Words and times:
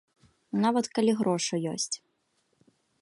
Нават 0.63 0.85
калі 0.95 1.11
грошы 1.19 1.55
ёсць. 1.73 1.91